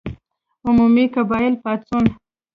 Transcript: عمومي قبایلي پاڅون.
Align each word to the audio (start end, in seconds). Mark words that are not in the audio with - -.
عمومي 0.65 1.05
قبایلي 1.15 1.57
پاڅون. 1.63 2.05